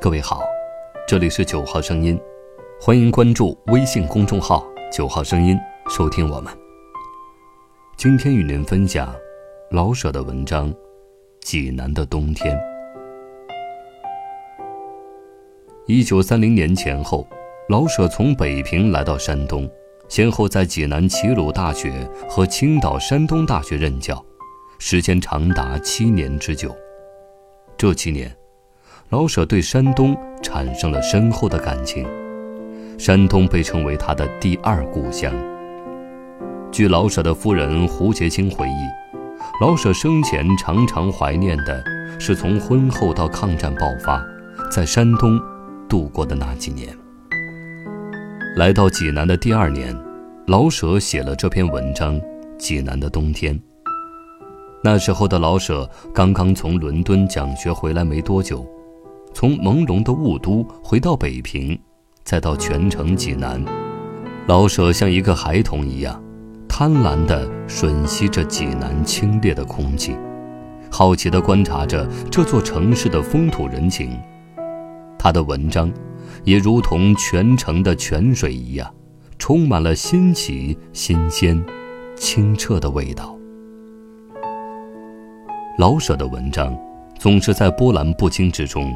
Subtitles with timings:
[0.00, 0.44] 各位好，
[1.08, 2.16] 这里是九号声音，
[2.80, 5.58] 欢迎关注微信公众号“九号声音”，
[5.90, 6.56] 收听我们。
[7.96, 9.12] 今天与您分享
[9.72, 10.72] 老舍的文章
[11.40, 12.56] 《济南的冬天》。
[15.86, 17.26] 一九三零年前后，
[17.68, 19.68] 老舍从北平来到山东，
[20.08, 24.24] 先后在济南齐鲁大学和青岛山东大学任教，
[24.78, 26.72] 时间长达七年之久。
[27.76, 28.37] 这七年。
[29.10, 32.06] 老舍对山东产生了深厚的感情，
[32.98, 35.32] 山东被称为他的第二故乡。
[36.70, 41.82] 据老舍的夫人胡洁清回忆，老舍生前常常怀念的
[42.20, 44.22] 是从婚后到抗战爆发，
[44.70, 45.40] 在山东
[45.88, 46.94] 度过的那几年。
[48.56, 49.96] 来到济南的第二年，
[50.48, 52.20] 老舍写了这篇文章
[52.58, 53.54] 《济南的冬天》。
[54.84, 58.68] 那时候的老舍刚刚从伦敦讲学回来没多久。
[59.40, 61.78] 从朦胧的雾都回到北平，
[62.24, 63.64] 再到全城济南，
[64.48, 66.20] 老舍像一个孩童一样，
[66.68, 70.16] 贪婪地吮吸着济南清冽的空气，
[70.90, 74.18] 好奇地观察着这座城市的风土人情。
[75.16, 75.88] 他的文章，
[76.42, 78.92] 也如同全城的泉水一样，
[79.38, 81.64] 充满了新奇、新鲜、
[82.16, 83.38] 清澈的味道。
[85.78, 86.76] 老舍的文章，
[87.20, 88.92] 总是在波澜不惊之中。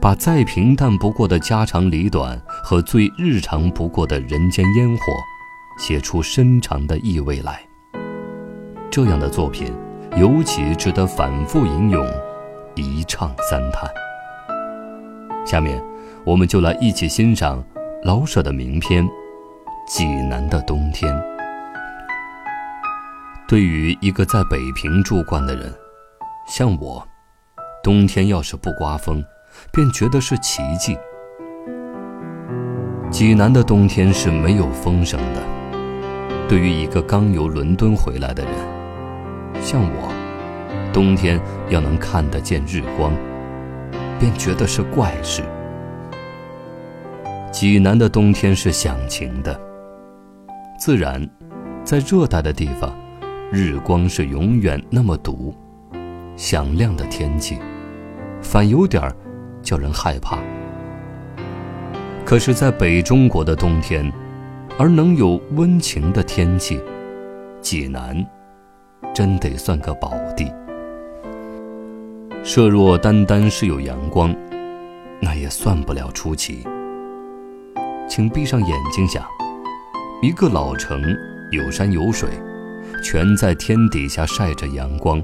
[0.00, 5.02] 把再平淡不过的家长里短和最日常不过的人间烟火，
[5.78, 7.60] 写出深长的意味来。
[8.90, 9.72] 这样的作品，
[10.16, 12.06] 尤其值得反复吟咏，
[12.74, 13.90] 一唱三叹。
[15.46, 15.82] 下面，
[16.24, 17.64] 我们就来一起欣赏
[18.04, 19.04] 老舍的名篇
[19.86, 21.12] 《济南的冬天》。
[23.48, 25.72] 对于一个在北平住惯的人，
[26.46, 27.06] 像我，
[27.82, 29.24] 冬天要是不刮风，
[29.70, 30.96] 便觉得是奇迹。
[33.10, 35.42] 济南的冬天是没有风声的。
[36.48, 38.52] 对于一个刚由伦敦回来的人，
[39.62, 40.12] 像我，
[40.92, 43.12] 冬天要能看得见日光，
[44.18, 45.42] 便觉得是怪事。
[47.50, 49.58] 济南的冬天是响晴的。
[50.78, 51.26] 自然，
[51.84, 52.92] 在热带的地方，
[53.50, 55.54] 日光是永远那么毒，
[56.36, 57.58] 响亮的天气，
[58.42, 59.14] 反有点儿。
[59.62, 60.38] 叫人害怕。
[62.24, 64.10] 可是，在北中国的冬天，
[64.78, 66.80] 而能有温情的天气，
[67.60, 68.24] 济南，
[69.14, 70.52] 真得算个宝地。
[72.42, 74.34] 设若单单是有阳光，
[75.20, 76.64] 那也算不了出奇。
[78.08, 79.24] 请闭上眼睛想，
[80.22, 81.02] 一个老城，
[81.50, 82.28] 有山有水，
[83.02, 85.22] 全在天底下晒着阳光，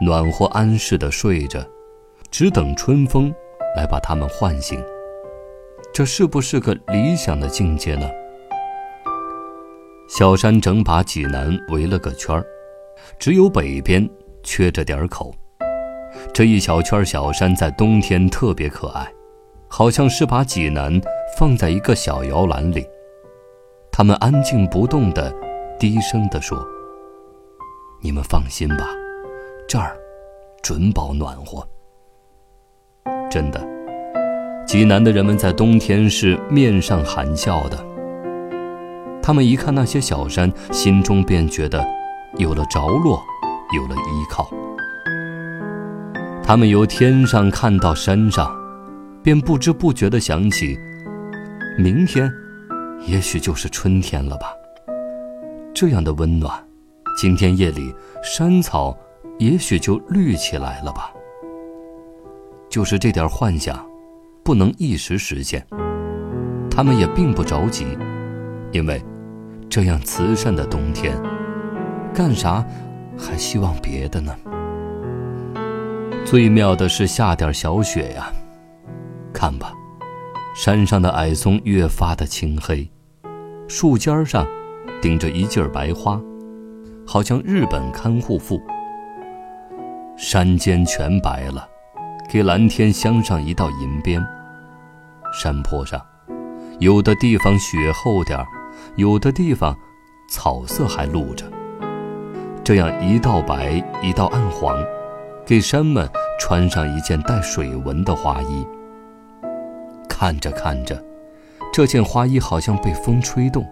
[0.00, 1.60] 暖和安适的睡着。
[2.30, 3.34] 只等春风
[3.76, 4.82] 来把他们唤醒，
[5.92, 8.08] 这是不是个理想的境界呢？
[10.08, 12.44] 小山整把济南围了个圈儿，
[13.18, 14.08] 只有北边
[14.42, 15.34] 缺着点口。
[16.32, 19.06] 这一小圈小山在冬天特别可爱，
[19.68, 21.00] 好像是把济南
[21.36, 22.86] 放在一个小摇篮里。
[23.90, 25.34] 他们安静不动地
[25.78, 26.58] 低声地说
[28.00, 28.86] ：“你们放心吧，
[29.68, 29.96] 这儿
[30.62, 31.66] 准保暖和。”
[33.30, 33.60] 真的，
[34.66, 37.78] 济南的人们在冬天是面上含笑的。
[39.22, 41.84] 他们一看那些小山，心中便觉得
[42.38, 43.22] 有了着落，
[43.76, 44.48] 有了依靠。
[46.42, 48.50] 他们由天上看到山上，
[49.22, 50.78] 便不知不觉地想起，
[51.78, 52.32] 明天
[53.06, 54.46] 也许就是春天了吧。
[55.74, 56.50] 这样的温暖，
[57.20, 58.96] 今天夜里山草
[59.38, 61.12] 也许就绿起来了吧。
[62.68, 63.84] 就是这点幻想，
[64.44, 65.66] 不能一时实现。
[66.70, 67.86] 他们也并不着急，
[68.72, 69.02] 因为
[69.68, 71.20] 这样慈善的冬天，
[72.14, 72.64] 干啥
[73.18, 74.36] 还希望别的呢？
[76.24, 78.30] 最妙的是下点小雪呀！
[79.32, 79.72] 看吧，
[80.54, 82.88] 山上的矮松越发的青黑，
[83.66, 84.46] 树尖上
[85.00, 86.20] 顶着一劲儿白花，
[87.06, 88.60] 好像日本看护妇。
[90.16, 91.66] 山间全白了。
[92.28, 94.22] 给蓝天镶上一道银边。
[95.32, 96.00] 山坡上，
[96.78, 98.46] 有的地方雪厚点儿，
[98.96, 99.74] 有的地方
[100.30, 101.46] 草色还露着。
[102.62, 104.76] 这样一道白，一道暗黄，
[105.46, 106.06] 给山们
[106.38, 108.66] 穿上一件带水纹的花衣。
[110.06, 111.02] 看着看着，
[111.72, 113.66] 这件花衣好像被风吹动，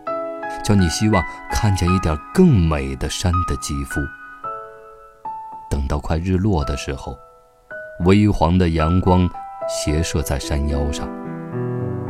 [0.64, 4.00] 叫你希望看见一点更美的山的肌肤。
[5.68, 7.14] 等到快日落的时候。
[8.04, 9.28] 微黄的阳光
[9.68, 11.08] 斜射在山腰上，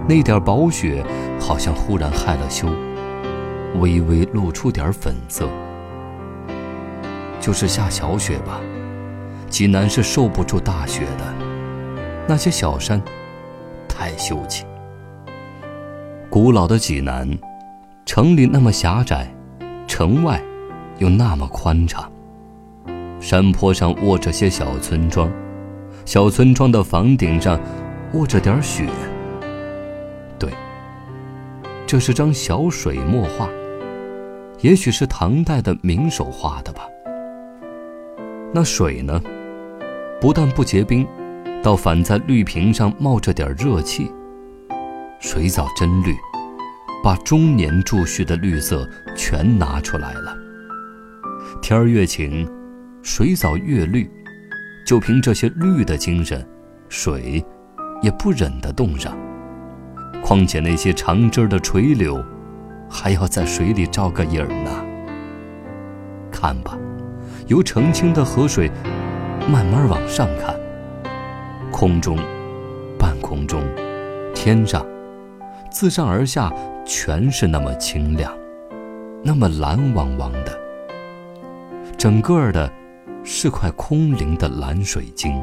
[0.08, 1.04] 那点薄雪
[1.40, 2.66] 好像忽然害了羞，
[3.78, 5.48] 微微露出点粉色。
[7.40, 8.60] 就是下小雪吧，
[9.48, 11.34] 济南是受不住大雪的。
[12.26, 13.00] 那些小山，
[13.88, 14.64] 太秀气。
[16.28, 17.28] 古老的济南，
[18.04, 19.32] 城里那么狭窄，
[19.86, 20.42] 城外
[20.98, 22.10] 又那么宽敞。
[23.20, 25.30] 山坡上卧着些小村庄，
[26.06, 27.60] 小村庄的房顶上
[28.12, 28.86] 卧着点雪。
[30.38, 30.48] 对，
[31.84, 33.48] 这是张小水墨画，
[34.60, 36.82] 也许是唐代的名手画的吧。
[38.54, 39.20] 那水呢？
[40.20, 41.04] 不但不结冰，
[41.60, 44.08] 倒反在绿瓶上冒着点热气。
[45.18, 46.14] 水藻真绿，
[47.02, 50.36] 把中年贮蓄的绿色全拿出来了。
[51.60, 52.48] 天儿越晴，
[53.02, 54.08] 水藻越绿。
[54.86, 56.46] 就凭这些绿的精神，
[56.88, 57.44] 水
[58.00, 59.18] 也不忍得冻上。
[60.22, 62.24] 况且那些长枝的垂柳，
[62.88, 64.70] 还要在水里照个影儿呢。
[66.30, 66.78] 看吧。
[67.48, 68.68] 由澄清的河水
[69.48, 70.54] 慢慢往上看，
[71.70, 72.16] 空中、
[72.98, 73.62] 半空中、
[74.34, 74.84] 天上，
[75.70, 76.52] 自上而下
[76.84, 78.32] 全是那么清亮，
[79.22, 80.58] 那么蓝汪汪的。
[81.96, 82.68] 整个的，
[83.28, 85.42] 是块空灵的蓝水晶。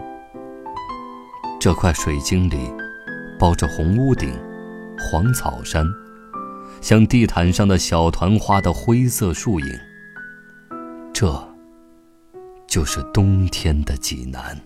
[1.60, 2.58] 这块水晶里，
[3.38, 4.34] 包着红屋顶、
[4.98, 5.86] 黄草山，
[6.80, 9.68] 像地毯上的小团花的灰色树影。
[11.14, 11.50] 这。
[12.66, 14.60] 就是冬天的济南。